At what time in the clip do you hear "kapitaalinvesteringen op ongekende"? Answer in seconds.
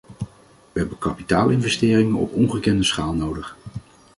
0.97-2.83